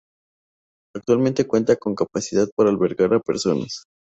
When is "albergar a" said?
2.71-3.19